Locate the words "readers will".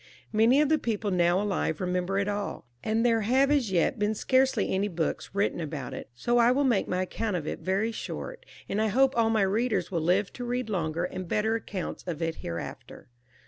9.43-10.01